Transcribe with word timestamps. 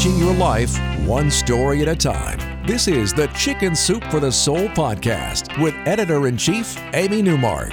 changing 0.00 0.18
your 0.18 0.34
life 0.34 0.78
one 1.06 1.30
story 1.30 1.82
at 1.82 1.88
a 1.88 1.94
time. 1.94 2.38
This 2.66 2.88
is 2.88 3.12
the 3.12 3.26
Chicken 3.28 3.76
Soup 3.76 4.02
for 4.04 4.18
the 4.18 4.32
Soul 4.32 4.68
podcast 4.68 5.60
with 5.62 5.74
editor 5.84 6.26
in 6.26 6.38
chief, 6.38 6.78
Amy 6.94 7.20
Newmark. 7.20 7.70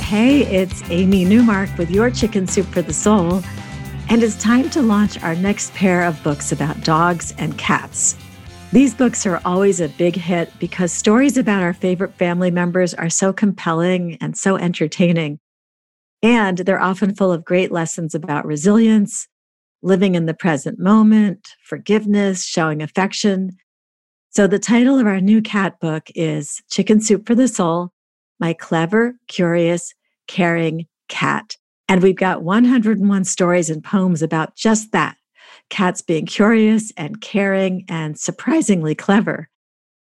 Hey, 0.00 0.46
it's 0.46 0.82
Amy 0.88 1.26
Newmark 1.26 1.68
with 1.76 1.90
your 1.90 2.10
Chicken 2.10 2.46
Soup 2.46 2.64
for 2.66 2.80
the 2.80 2.94
Soul. 2.94 3.42
And 4.08 4.22
it's 4.22 4.42
time 4.42 4.70
to 4.70 4.80
launch 4.80 5.22
our 5.22 5.34
next 5.34 5.74
pair 5.74 6.04
of 6.04 6.22
books 6.22 6.52
about 6.52 6.80
dogs 6.80 7.34
and 7.36 7.58
cats. 7.58 8.16
These 8.72 8.94
books 8.94 9.26
are 9.26 9.42
always 9.44 9.78
a 9.80 9.90
big 9.90 10.16
hit 10.16 10.50
because 10.58 10.90
stories 10.90 11.36
about 11.36 11.62
our 11.62 11.74
favorite 11.74 12.14
family 12.14 12.50
members 12.50 12.94
are 12.94 13.10
so 13.10 13.34
compelling 13.34 14.16
and 14.22 14.38
so 14.38 14.56
entertaining. 14.56 15.38
And 16.22 16.56
they're 16.56 16.80
often 16.80 17.14
full 17.14 17.30
of 17.30 17.44
great 17.44 17.70
lessons 17.70 18.14
about 18.14 18.46
resilience, 18.46 19.28
living 19.82 20.14
in 20.14 20.26
the 20.26 20.34
present 20.34 20.78
moment, 20.78 21.48
forgiveness, 21.64 22.44
showing 22.44 22.82
affection. 22.82 23.56
So, 24.30 24.46
the 24.46 24.58
title 24.58 24.98
of 24.98 25.06
our 25.06 25.20
new 25.20 25.40
cat 25.40 25.80
book 25.80 26.08
is 26.14 26.62
Chicken 26.70 27.00
Soup 27.00 27.26
for 27.26 27.34
the 27.34 27.48
Soul 27.48 27.92
My 28.38 28.52
Clever, 28.52 29.14
Curious, 29.28 29.94
Caring 30.26 30.86
Cat. 31.08 31.56
And 31.88 32.02
we've 32.02 32.16
got 32.16 32.42
101 32.42 33.24
stories 33.24 33.70
and 33.70 33.82
poems 33.82 34.22
about 34.22 34.56
just 34.56 34.92
that 34.92 35.16
cats 35.70 36.02
being 36.02 36.26
curious 36.26 36.92
and 36.96 37.20
caring 37.20 37.84
and 37.88 38.18
surprisingly 38.18 38.94
clever. 38.94 39.48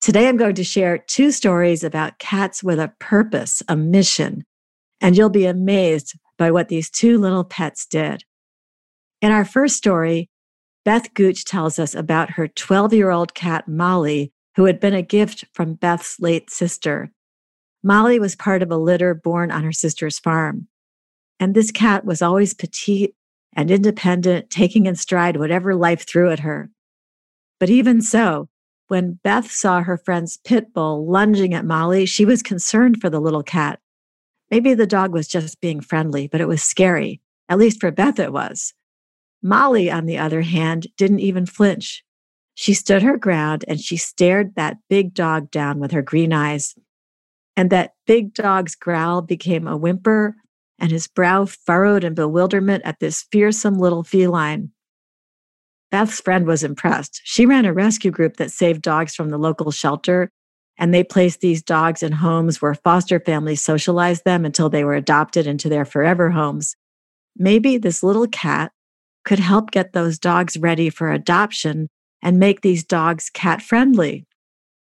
Today, 0.00 0.28
I'm 0.28 0.36
going 0.36 0.54
to 0.54 0.64
share 0.64 0.98
two 0.98 1.30
stories 1.30 1.82
about 1.82 2.18
cats 2.18 2.62
with 2.62 2.78
a 2.78 2.92
purpose, 2.98 3.62
a 3.68 3.76
mission, 3.76 4.44
and 5.00 5.16
you'll 5.16 5.30
be 5.30 5.46
amazed 5.46 6.18
by 6.38 6.50
what 6.50 6.68
these 6.68 6.90
two 6.90 7.18
little 7.18 7.44
pets 7.44 7.86
did. 7.86 8.22
In 9.22 9.32
our 9.32 9.44
first 9.44 9.76
story, 9.76 10.28
Beth 10.84 11.14
Gooch 11.14 11.44
tells 11.44 11.78
us 11.78 11.94
about 11.94 12.30
her 12.32 12.48
12 12.48 12.92
year 12.92 13.10
old 13.10 13.34
cat, 13.34 13.66
Molly, 13.66 14.32
who 14.56 14.66
had 14.66 14.78
been 14.78 14.94
a 14.94 15.02
gift 15.02 15.44
from 15.52 15.74
Beth's 15.74 16.20
late 16.20 16.50
sister. 16.50 17.10
Molly 17.82 18.18
was 18.18 18.36
part 18.36 18.62
of 18.62 18.70
a 18.70 18.76
litter 18.76 19.14
born 19.14 19.50
on 19.50 19.64
her 19.64 19.72
sister's 19.72 20.18
farm. 20.18 20.68
And 21.40 21.54
this 21.54 21.70
cat 21.70 22.04
was 22.04 22.22
always 22.22 22.54
petite 22.54 23.14
and 23.54 23.70
independent, 23.70 24.50
taking 24.50 24.86
in 24.86 24.96
stride 24.96 25.38
whatever 25.38 25.74
life 25.74 26.06
threw 26.06 26.30
at 26.30 26.40
her. 26.40 26.70
But 27.58 27.70
even 27.70 28.02
so, 28.02 28.48
when 28.88 29.18
Beth 29.24 29.50
saw 29.50 29.82
her 29.82 29.96
friend's 29.96 30.36
pit 30.36 30.72
bull 30.72 31.06
lunging 31.10 31.54
at 31.54 31.64
Molly, 31.64 32.06
she 32.06 32.24
was 32.24 32.42
concerned 32.42 33.00
for 33.00 33.10
the 33.10 33.20
little 33.20 33.42
cat. 33.42 33.80
Maybe 34.50 34.74
the 34.74 34.86
dog 34.86 35.12
was 35.12 35.26
just 35.26 35.60
being 35.60 35.80
friendly, 35.80 36.28
but 36.28 36.40
it 36.40 36.48
was 36.48 36.62
scary. 36.62 37.20
At 37.48 37.58
least 37.58 37.80
for 37.80 37.90
Beth, 37.90 38.18
it 38.18 38.32
was. 38.32 38.74
Molly, 39.42 39.90
on 39.90 40.06
the 40.06 40.18
other 40.18 40.42
hand, 40.42 40.86
didn't 40.96 41.20
even 41.20 41.46
flinch. 41.46 42.04
She 42.54 42.74
stood 42.74 43.02
her 43.02 43.16
ground 43.16 43.64
and 43.68 43.80
she 43.80 43.96
stared 43.96 44.54
that 44.54 44.78
big 44.88 45.14
dog 45.14 45.50
down 45.50 45.78
with 45.78 45.92
her 45.92 46.02
green 46.02 46.32
eyes. 46.32 46.74
And 47.56 47.70
that 47.70 47.92
big 48.06 48.34
dog's 48.34 48.74
growl 48.74 49.22
became 49.22 49.66
a 49.66 49.76
whimper, 49.76 50.36
and 50.78 50.90
his 50.90 51.06
brow 51.06 51.46
furrowed 51.46 52.04
in 52.04 52.14
bewilderment 52.14 52.84
at 52.84 53.00
this 53.00 53.24
fearsome 53.30 53.78
little 53.78 54.04
feline. 54.04 54.70
Beth's 55.90 56.20
friend 56.20 56.46
was 56.46 56.64
impressed. 56.64 57.20
She 57.24 57.46
ran 57.46 57.64
a 57.64 57.72
rescue 57.72 58.10
group 58.10 58.36
that 58.36 58.50
saved 58.50 58.82
dogs 58.82 59.14
from 59.14 59.30
the 59.30 59.38
local 59.38 59.70
shelter 59.70 60.30
and 60.78 60.92
they 60.92 61.04
placed 61.04 61.40
these 61.40 61.62
dogs 61.62 62.02
in 62.02 62.12
homes 62.12 62.60
where 62.60 62.74
foster 62.74 63.18
families 63.20 63.62
socialized 63.62 64.24
them 64.24 64.44
until 64.44 64.68
they 64.68 64.84
were 64.84 64.94
adopted 64.94 65.46
into 65.46 65.68
their 65.68 65.84
forever 65.84 66.30
homes. 66.30 66.76
Maybe 67.36 67.78
this 67.78 68.02
little 68.02 68.26
cat 68.26 68.72
could 69.26 69.40
help 69.40 69.72
get 69.72 69.92
those 69.92 70.18
dogs 70.18 70.56
ready 70.56 70.88
for 70.88 71.12
adoption 71.12 71.88
and 72.22 72.38
make 72.38 72.62
these 72.62 72.84
dogs 72.84 73.28
cat 73.28 73.60
friendly. 73.60 74.24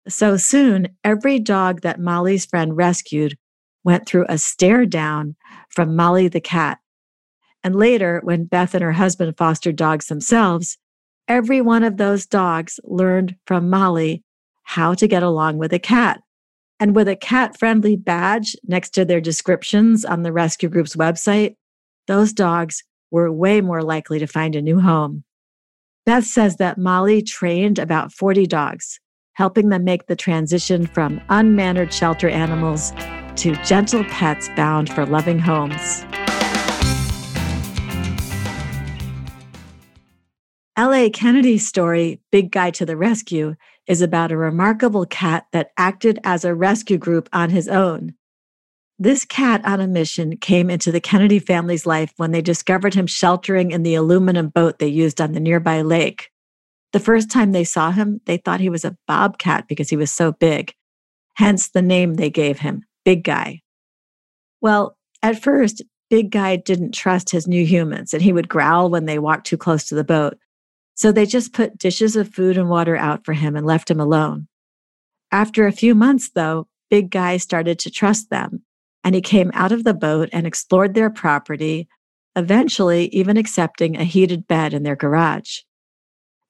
So 0.07 0.37
soon, 0.37 0.87
every 1.03 1.39
dog 1.39 1.81
that 1.81 1.99
Molly's 1.99 2.45
friend 2.45 2.77
rescued 2.77 3.35
went 3.83 4.05
through 4.05 4.27
a 4.29 4.37
stare 4.37 4.85
down 4.85 5.35
from 5.69 5.95
Molly 5.95 6.27
the 6.27 6.39
cat. 6.39 6.77
And 7.63 7.75
later, 7.75 8.21
when 8.23 8.45
Beth 8.45 8.73
and 8.73 8.83
her 8.83 8.93
husband 8.93 9.35
fostered 9.35 9.75
dogs 9.75 10.07
themselves, 10.07 10.77
every 11.27 11.59
one 11.59 11.83
of 11.83 11.97
those 11.97 12.25
dogs 12.25 12.79
learned 12.83 13.35
from 13.45 13.69
Molly 13.69 14.23
how 14.63 14.93
to 14.93 15.07
get 15.07 15.23
along 15.23 15.57
with 15.57 15.73
a 15.73 15.79
cat. 15.79 16.21
And 16.79 16.95
with 16.95 17.07
a 17.07 17.15
cat 17.15 17.57
friendly 17.59 17.97
badge 17.97 18.55
next 18.63 18.91
to 18.91 19.03
their 19.03 19.19
descriptions 19.19 20.05
on 20.05 20.21
the 20.21 20.31
rescue 20.31 20.69
group's 20.69 20.95
website, 20.95 21.55
those 22.07 22.31
dogs 22.31 22.83
were 23.11 23.31
way 23.31 23.61
more 23.61 23.81
likely 23.81 24.19
to 24.19 24.27
find 24.27 24.55
a 24.55 24.61
new 24.61 24.79
home. 24.79 25.23
Beth 26.05 26.25
says 26.25 26.57
that 26.57 26.77
Molly 26.77 27.21
trained 27.21 27.77
about 27.79 28.11
40 28.11 28.45
dogs, 28.45 28.99
helping 29.33 29.69
them 29.69 29.83
make 29.83 30.07
the 30.07 30.15
transition 30.15 30.85
from 30.87 31.21
unmannered 31.29 31.93
shelter 31.93 32.29
animals 32.29 32.91
to 33.35 33.55
gentle 33.63 34.03
pets 34.05 34.49
bound 34.55 34.91
for 34.91 35.05
loving 35.05 35.39
homes. 35.39 36.03
L.A. 40.75 41.09
Kennedy's 41.09 41.67
story, 41.67 42.21
Big 42.31 42.51
Guy 42.51 42.71
to 42.71 42.85
the 42.85 42.95
Rescue, 42.95 43.55
is 43.85 44.01
about 44.01 44.31
a 44.31 44.37
remarkable 44.37 45.05
cat 45.05 45.45
that 45.51 45.71
acted 45.77 46.19
as 46.23 46.45
a 46.45 46.55
rescue 46.55 46.97
group 46.97 47.27
on 47.33 47.49
his 47.49 47.67
own. 47.67 48.13
This 49.01 49.23
cat 49.23 49.63
on 49.63 49.79
a 49.79 49.87
mission 49.87 50.35
came 50.35 50.69
into 50.69 50.91
the 50.91 50.99
Kennedy 50.99 51.39
family's 51.39 51.85
life 51.85 52.11
when 52.17 52.31
they 52.31 52.41
discovered 52.41 52.93
him 52.93 53.07
sheltering 53.07 53.71
in 53.71 53.83
the 53.83 53.95
aluminum 53.95 54.49
boat 54.49 54.77
they 54.77 54.89
used 54.89 55.21
on 55.21 55.31
the 55.31 55.39
nearby 55.39 55.81
lake. 55.81 56.29
The 56.91 56.99
first 56.99 57.31
time 57.31 57.53
they 57.53 57.63
saw 57.63 57.91
him, 57.91 58.19
they 58.25 58.35
thought 58.35 58.59
he 58.59 58.67
was 58.67 58.83
a 58.83 58.97
bobcat 59.07 59.69
because 59.69 59.89
he 59.89 59.95
was 59.95 60.11
so 60.11 60.33
big, 60.33 60.73
hence 61.35 61.69
the 61.69 61.81
name 61.81 62.15
they 62.15 62.29
gave 62.29 62.59
him, 62.59 62.83
Big 63.05 63.23
Guy. 63.23 63.61
Well, 64.59 64.97
at 65.23 65.41
first, 65.41 65.81
Big 66.09 66.29
Guy 66.29 66.57
didn't 66.57 66.93
trust 66.93 67.29
his 67.29 67.47
new 67.47 67.65
humans 67.65 68.13
and 68.13 68.21
he 68.21 68.33
would 68.33 68.49
growl 68.49 68.89
when 68.89 69.05
they 69.05 69.17
walked 69.17 69.47
too 69.47 69.57
close 69.57 69.85
to 69.85 69.95
the 69.95 70.03
boat. 70.03 70.37
So 70.95 71.13
they 71.13 71.25
just 71.25 71.53
put 71.53 71.77
dishes 71.77 72.17
of 72.17 72.33
food 72.33 72.57
and 72.57 72.67
water 72.67 72.97
out 72.97 73.23
for 73.23 73.31
him 73.31 73.55
and 73.55 73.65
left 73.65 73.89
him 73.89 74.01
alone. 74.01 74.49
After 75.31 75.65
a 75.65 75.71
few 75.71 75.95
months, 75.95 76.31
though, 76.35 76.67
Big 76.89 77.09
Guy 77.11 77.37
started 77.37 77.79
to 77.79 77.91
trust 77.91 78.29
them, 78.29 78.63
and 79.03 79.15
he 79.15 79.21
came 79.21 79.51
out 79.53 79.71
of 79.71 79.83
the 79.83 79.93
boat 79.93 80.29
and 80.31 80.45
explored 80.45 80.93
their 80.93 81.09
property, 81.09 81.87
eventually, 82.35 83.05
even 83.07 83.37
accepting 83.37 83.95
a 83.95 84.03
heated 84.03 84.47
bed 84.47 84.73
in 84.73 84.83
their 84.83 84.95
garage. 84.95 85.59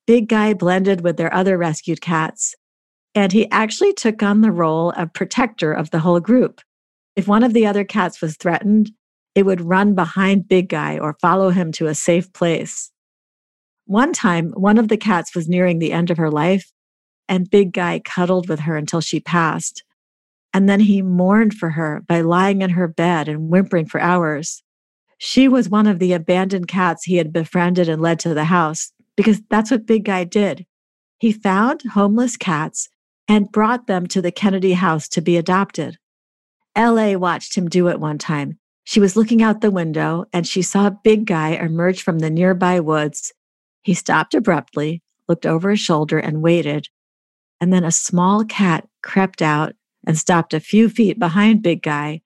Big 0.07 0.27
Guy 0.27 0.53
blended 0.53 1.01
with 1.01 1.17
their 1.17 1.33
other 1.33 1.57
rescued 1.57 2.01
cats, 2.01 2.55
and 3.13 3.31
he 3.31 3.49
actually 3.51 3.93
took 3.93 4.23
on 4.23 4.41
the 4.41 4.51
role 4.51 4.91
of 4.91 5.13
protector 5.13 5.71
of 5.71 5.91
the 5.91 5.99
whole 5.99 6.19
group. 6.19 6.61
If 7.15 7.27
one 7.27 7.43
of 7.43 7.53
the 7.53 7.67
other 7.67 7.83
cats 7.83 8.21
was 8.21 8.37
threatened, 8.37 8.91
it 9.35 9.43
would 9.43 9.61
run 9.61 9.95
behind 9.95 10.47
Big 10.47 10.69
Guy 10.69 10.97
or 10.97 11.17
follow 11.21 11.49
him 11.49 11.71
to 11.73 11.87
a 11.87 11.95
safe 11.95 12.31
place. 12.33 12.91
One 13.85 14.13
time, 14.13 14.51
one 14.51 14.77
of 14.77 14.87
the 14.87 14.97
cats 14.97 15.35
was 15.35 15.47
nearing 15.47 15.79
the 15.79 15.91
end 15.91 16.11
of 16.11 16.17
her 16.17 16.31
life, 16.31 16.71
and 17.27 17.49
Big 17.49 17.73
Guy 17.73 18.01
cuddled 18.03 18.49
with 18.49 18.61
her 18.61 18.75
until 18.75 19.01
she 19.01 19.19
passed. 19.19 19.83
And 20.53 20.67
then 20.67 20.79
he 20.79 21.01
mourned 21.01 21.53
for 21.53 21.71
her 21.71 22.01
by 22.07 22.21
lying 22.21 22.61
in 22.61 22.71
her 22.71 22.87
bed 22.87 23.27
and 23.27 23.49
whimpering 23.49 23.85
for 23.85 24.01
hours. 24.01 24.63
She 25.17 25.47
was 25.47 25.69
one 25.69 25.87
of 25.87 25.99
the 25.99 26.13
abandoned 26.13 26.67
cats 26.67 27.03
he 27.03 27.17
had 27.17 27.33
befriended 27.33 27.87
and 27.89 28.01
led 28.01 28.19
to 28.19 28.33
the 28.33 28.45
house 28.45 28.91
because 29.15 29.41
that's 29.49 29.69
what 29.69 29.85
Big 29.85 30.05
Guy 30.05 30.23
did. 30.23 30.65
He 31.19 31.31
found 31.31 31.83
homeless 31.93 32.37
cats 32.37 32.87
and 33.27 33.51
brought 33.51 33.87
them 33.87 34.07
to 34.07 34.21
the 34.21 34.31
Kennedy 34.31 34.73
house 34.73 35.07
to 35.09 35.21
be 35.21 35.37
adopted. 35.37 35.97
LA 36.77 37.13
watched 37.13 37.55
him 37.55 37.67
do 37.67 37.89
it 37.89 37.99
one 37.99 38.17
time. 38.17 38.57
She 38.85 38.99
was 38.99 39.15
looking 39.15 39.43
out 39.43 39.61
the 39.61 39.69
window 39.69 40.25
and 40.33 40.47
she 40.47 40.61
saw 40.61 40.89
Big 40.89 41.25
Guy 41.25 41.49
emerge 41.49 42.01
from 42.01 42.19
the 42.19 42.29
nearby 42.29 42.79
woods 42.79 43.33
he 43.81 43.93
stopped 43.93 44.33
abruptly, 44.33 45.01
looked 45.27 45.45
over 45.45 45.71
his 45.71 45.79
shoulder, 45.79 46.19
and 46.19 46.41
waited. 46.41 46.87
And 47.61 47.73
then 47.73 47.83
a 47.83 47.91
small 47.91 48.45
cat 48.45 48.87
crept 49.01 49.41
out 49.41 49.73
and 50.05 50.17
stopped 50.17 50.53
a 50.53 50.59
few 50.59 50.89
feet 50.89 51.19
behind 51.19 51.61
Big 51.61 51.81
Guy. 51.81 52.21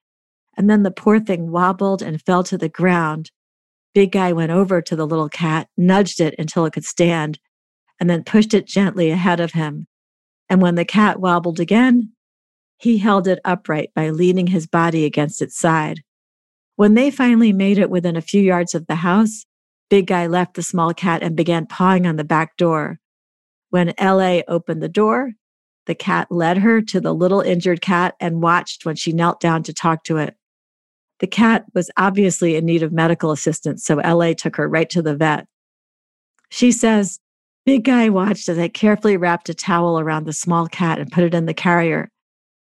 And 0.56 0.70
then 0.70 0.82
the 0.82 0.90
poor 0.90 1.20
thing 1.20 1.50
wobbled 1.50 2.02
and 2.02 2.22
fell 2.22 2.44
to 2.44 2.56
the 2.56 2.68
ground. 2.68 3.30
Big 3.94 4.12
Guy 4.12 4.32
went 4.32 4.52
over 4.52 4.80
to 4.82 4.96
the 4.96 5.06
little 5.06 5.28
cat, 5.28 5.68
nudged 5.76 6.20
it 6.20 6.34
until 6.38 6.64
it 6.64 6.72
could 6.72 6.84
stand, 6.84 7.38
and 8.00 8.08
then 8.08 8.24
pushed 8.24 8.54
it 8.54 8.66
gently 8.66 9.10
ahead 9.10 9.40
of 9.40 9.52
him. 9.52 9.86
And 10.48 10.60
when 10.60 10.74
the 10.74 10.84
cat 10.84 11.20
wobbled 11.20 11.60
again, 11.60 12.12
he 12.78 12.98
held 12.98 13.26
it 13.26 13.38
upright 13.44 13.90
by 13.94 14.10
leaning 14.10 14.48
his 14.48 14.66
body 14.66 15.04
against 15.04 15.40
its 15.40 15.58
side. 15.58 16.02
When 16.76 16.94
they 16.94 17.10
finally 17.10 17.52
made 17.52 17.78
it 17.78 17.90
within 17.90 18.16
a 18.16 18.20
few 18.22 18.42
yards 18.42 18.74
of 18.74 18.86
the 18.86 18.96
house, 18.96 19.46
Big 19.88 20.06
Guy 20.06 20.26
left 20.26 20.54
the 20.54 20.62
small 20.62 20.92
cat 20.92 21.22
and 21.22 21.36
began 21.36 21.66
pawing 21.66 22.06
on 22.06 22.16
the 22.16 22.24
back 22.24 22.56
door. 22.56 22.98
When 23.70 23.94
LA 24.00 24.40
opened 24.48 24.82
the 24.82 24.88
door, 24.88 25.32
the 25.86 25.94
cat 25.94 26.28
led 26.30 26.58
her 26.58 26.80
to 26.82 27.00
the 27.00 27.14
little 27.14 27.40
injured 27.40 27.80
cat 27.80 28.14
and 28.20 28.42
watched 28.42 28.84
when 28.84 28.96
she 28.96 29.12
knelt 29.12 29.40
down 29.40 29.62
to 29.64 29.72
talk 29.72 30.04
to 30.04 30.16
it. 30.16 30.36
The 31.20 31.26
cat 31.26 31.64
was 31.74 31.90
obviously 31.96 32.56
in 32.56 32.64
need 32.64 32.82
of 32.82 32.92
medical 32.92 33.30
assistance, 33.30 33.84
so 33.84 33.96
LA 33.96 34.32
took 34.32 34.56
her 34.56 34.68
right 34.68 34.88
to 34.90 35.02
the 35.02 35.16
vet. 35.16 35.46
She 36.50 36.72
says, 36.72 37.20
Big 37.66 37.84
Guy 37.84 38.10
watched 38.10 38.48
as 38.48 38.58
I 38.58 38.68
carefully 38.68 39.16
wrapped 39.16 39.48
a 39.48 39.54
towel 39.54 39.98
around 39.98 40.26
the 40.26 40.32
small 40.32 40.66
cat 40.66 40.98
and 40.98 41.10
put 41.10 41.24
it 41.24 41.34
in 41.34 41.46
the 41.46 41.54
carrier. 41.54 42.10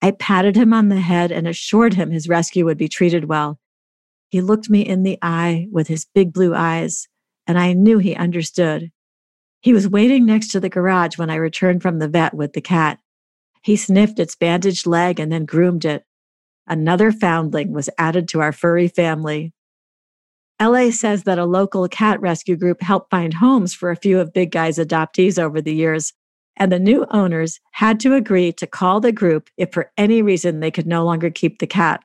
I 0.01 0.11
patted 0.11 0.55
him 0.55 0.73
on 0.73 0.89
the 0.89 0.99
head 0.99 1.31
and 1.31 1.47
assured 1.47 1.93
him 1.93 2.09
his 2.09 2.29
rescue 2.29 2.65
would 2.65 2.77
be 2.77 2.87
treated 2.87 3.25
well. 3.25 3.59
He 4.29 4.41
looked 4.41 4.69
me 4.69 4.81
in 4.81 5.03
the 5.03 5.17
eye 5.21 5.67
with 5.71 5.87
his 5.87 6.05
big 6.13 6.33
blue 6.33 6.55
eyes, 6.55 7.07
and 7.45 7.59
I 7.59 7.73
knew 7.73 7.97
he 7.99 8.15
understood. 8.15 8.91
He 9.61 9.73
was 9.73 9.89
waiting 9.89 10.25
next 10.25 10.49
to 10.49 10.59
the 10.59 10.69
garage 10.69 11.17
when 11.17 11.29
I 11.29 11.35
returned 11.35 11.81
from 11.81 11.99
the 11.99 12.07
vet 12.07 12.33
with 12.33 12.53
the 12.53 12.61
cat. 12.61 12.99
He 13.61 13.75
sniffed 13.75 14.19
its 14.19 14.35
bandaged 14.35 14.87
leg 14.87 15.19
and 15.19 15.31
then 15.31 15.45
groomed 15.45 15.83
it. 15.83 16.05
Another 16.65 17.11
foundling 17.11 17.73
was 17.73 17.89
added 17.97 18.27
to 18.29 18.41
our 18.41 18.53
furry 18.53 18.87
family. 18.87 19.53
LA 20.61 20.91
says 20.91 21.23
that 21.23 21.39
a 21.39 21.45
local 21.45 21.87
cat 21.87 22.21
rescue 22.21 22.55
group 22.55 22.81
helped 22.81 23.09
find 23.09 23.33
homes 23.33 23.73
for 23.73 23.91
a 23.91 23.95
few 23.95 24.19
of 24.19 24.33
Big 24.33 24.51
Guy's 24.51 24.77
adoptees 24.77 25.41
over 25.41 25.61
the 25.61 25.73
years, 25.73 26.13
and 26.55 26.71
the 26.71 26.79
new 26.79 27.05
owners 27.11 27.59
had 27.71 27.99
to 28.01 28.13
agree 28.13 28.51
to 28.53 28.67
call 28.67 28.99
the 28.99 29.11
group 29.11 29.49
if 29.57 29.71
for 29.73 29.91
any 29.97 30.21
reason 30.21 30.59
they 30.59 30.71
could 30.71 30.87
no 30.87 31.03
longer 31.03 31.29
keep 31.29 31.59
the 31.59 31.67
cat. 31.67 32.03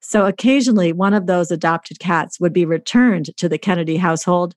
So 0.00 0.26
occasionally, 0.26 0.92
one 0.92 1.14
of 1.14 1.26
those 1.26 1.50
adopted 1.50 1.98
cats 1.98 2.40
would 2.40 2.52
be 2.52 2.64
returned 2.64 3.36
to 3.36 3.48
the 3.48 3.58
Kennedy 3.58 3.96
household, 3.98 4.54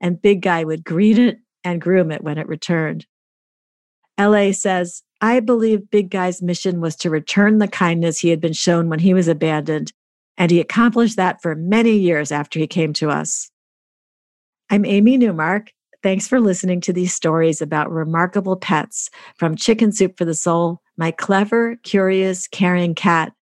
and 0.00 0.20
Big 0.20 0.42
Guy 0.42 0.64
would 0.64 0.84
greet 0.84 1.18
it 1.18 1.38
and 1.68 1.82
groom 1.82 2.10
it 2.10 2.24
when 2.24 2.38
it 2.38 2.48
returned. 2.48 3.06
LA 4.18 4.52
says, 4.52 5.02
I 5.20 5.40
believe 5.40 5.90
Big 5.90 6.10
Guy's 6.10 6.40
mission 6.40 6.80
was 6.80 6.96
to 6.96 7.10
return 7.10 7.58
the 7.58 7.68
kindness 7.68 8.18
he 8.18 8.30
had 8.30 8.40
been 8.40 8.54
shown 8.54 8.88
when 8.88 9.00
he 9.00 9.12
was 9.12 9.28
abandoned, 9.28 9.92
and 10.38 10.50
he 10.50 10.60
accomplished 10.60 11.16
that 11.16 11.42
for 11.42 11.54
many 11.54 11.92
years 11.92 12.32
after 12.32 12.58
he 12.58 12.66
came 12.66 12.94
to 12.94 13.10
us. 13.10 13.50
I'm 14.70 14.86
Amy 14.86 15.18
Newmark. 15.18 15.70
Thanks 16.02 16.26
for 16.26 16.40
listening 16.40 16.80
to 16.82 16.92
these 16.92 17.12
stories 17.12 17.60
about 17.60 17.90
remarkable 17.90 18.56
pets 18.56 19.10
from 19.36 19.54
Chicken 19.54 19.92
Soup 19.92 20.16
for 20.16 20.24
the 20.24 20.34
Soul, 20.34 20.80
my 20.96 21.10
clever, 21.10 21.76
curious, 21.82 22.48
caring 22.48 22.94
cat. 22.94 23.32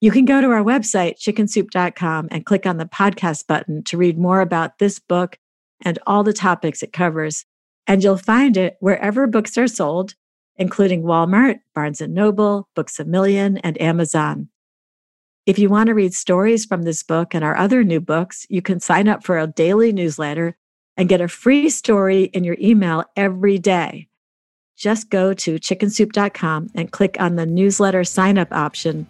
You 0.00 0.12
can 0.12 0.26
go 0.26 0.40
to 0.40 0.50
our 0.50 0.62
website, 0.62 1.18
chickensoup.com, 1.18 2.28
and 2.30 2.46
click 2.46 2.66
on 2.66 2.76
the 2.76 2.86
podcast 2.86 3.48
button 3.48 3.82
to 3.84 3.96
read 3.96 4.16
more 4.16 4.42
about 4.42 4.78
this 4.78 5.00
book 5.00 5.38
and 5.84 5.98
all 6.06 6.22
the 6.22 6.32
topics 6.32 6.82
it 6.82 6.92
covers. 6.92 7.44
And 7.88 8.04
you'll 8.04 8.18
find 8.18 8.56
it 8.56 8.76
wherever 8.78 9.26
books 9.26 9.58
are 9.58 9.66
sold, 9.66 10.14
including 10.56 11.02
Walmart, 11.02 11.60
Barnes 11.74 12.00
& 12.00 12.08
Noble, 12.08 12.68
Books 12.76 13.00
A 13.00 13.04
Million, 13.04 13.56
and 13.58 13.80
Amazon. 13.80 14.48
If 15.46 15.58
you 15.58 15.70
want 15.70 15.86
to 15.86 15.94
read 15.94 16.12
stories 16.12 16.66
from 16.66 16.82
this 16.82 17.02
book 17.02 17.34
and 17.34 17.42
our 17.42 17.56
other 17.56 17.82
new 17.82 18.00
books, 18.00 18.46
you 18.50 18.60
can 18.60 18.78
sign 18.78 19.08
up 19.08 19.24
for 19.24 19.38
a 19.38 19.46
daily 19.46 19.92
newsletter 19.92 20.58
and 20.98 21.08
get 21.08 21.22
a 21.22 21.28
free 21.28 21.70
story 21.70 22.24
in 22.24 22.44
your 22.44 22.56
email 22.60 23.04
every 23.16 23.56
day. 23.56 24.08
Just 24.76 25.08
go 25.08 25.32
to 25.32 25.54
chickensoup.com 25.54 26.68
and 26.74 26.92
click 26.92 27.16
on 27.18 27.36
the 27.36 27.46
newsletter 27.46 28.04
sign 28.04 28.36
up 28.36 28.52
option. 28.52 29.06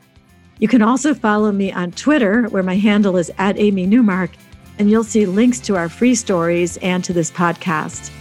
You 0.61 0.69
can 0.69 0.83
also 0.83 1.13
follow 1.13 1.51
me 1.51 1.73
on 1.73 1.91
Twitter, 1.93 2.45
where 2.45 2.63
my 2.63 2.77
handle 2.77 3.17
is 3.17 3.33
at 3.39 3.59
Amy 3.59 3.87
Newmark, 3.87 4.31
and 4.79 4.91
you'll 4.91 5.05
see 5.05 5.27
links 5.27 5.59
to 5.61 5.77
our 5.77 5.89
free 5.89 6.15
stories 6.15 6.77
and 6.77 7.03
to 7.05 7.13
this 7.13 7.31
podcast. 7.31 8.13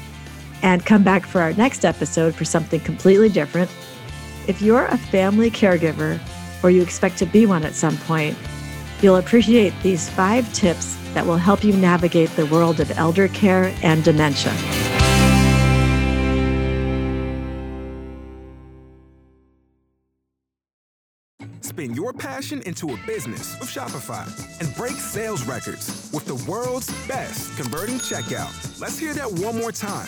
And 0.63 0.85
come 0.85 1.03
back 1.03 1.25
for 1.25 1.41
our 1.41 1.53
next 1.53 1.85
episode 1.85 2.35
for 2.35 2.45
something 2.45 2.79
completely 2.79 3.29
different. 3.29 3.69
If 4.47 4.61
you're 4.61 4.85
a 4.85 4.97
family 4.97 5.51
caregiver 5.51 6.19
or 6.63 6.69
you 6.69 6.81
expect 6.81 7.17
to 7.19 7.25
be 7.25 7.45
one 7.45 7.63
at 7.63 7.75
some 7.75 7.97
point, 7.97 8.37
you'll 9.01 9.17
appreciate 9.17 9.73
these 9.83 10.09
five 10.09 10.51
tips 10.53 10.97
that 11.13 11.25
will 11.25 11.37
help 11.37 11.63
you 11.63 11.73
navigate 11.73 12.29
the 12.31 12.45
world 12.47 12.79
of 12.79 12.91
elder 12.97 13.27
care 13.27 13.73
and 13.83 14.03
dementia. 14.03 14.53
Spin 21.61 21.93
your 21.93 22.13
passion 22.13 22.61
into 22.63 22.93
a 22.93 22.97
business 23.05 23.59
with 23.59 23.69
Shopify 23.69 24.25
and 24.59 24.75
break 24.75 24.93
sales 24.93 25.45
records 25.45 26.09
with 26.11 26.25
the 26.25 26.35
world's 26.49 26.87
best 27.07 27.55
converting 27.55 27.97
checkout. 27.97 28.79
Let's 28.79 28.97
hear 28.97 29.13
that 29.13 29.31
one 29.31 29.59
more 29.59 29.71
time 29.71 30.07